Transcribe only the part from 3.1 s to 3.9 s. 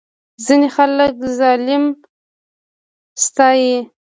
ستایي.